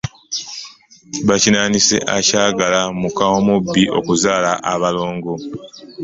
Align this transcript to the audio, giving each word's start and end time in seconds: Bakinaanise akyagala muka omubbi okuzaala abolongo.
Bakinaanise 1.27 1.95
akyagala 2.17 2.81
muka 2.99 3.23
omubbi 3.37 3.83
okuzaala 3.97 4.51
abolongo. 4.73 5.33